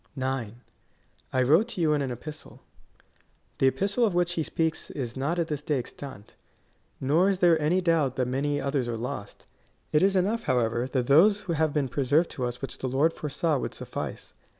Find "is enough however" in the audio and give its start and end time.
10.01-10.87